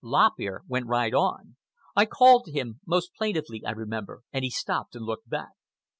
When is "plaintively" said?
3.13-3.63